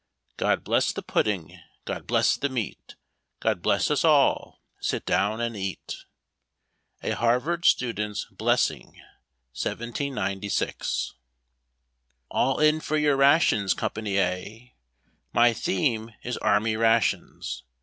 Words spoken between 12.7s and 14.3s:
for your rations, Company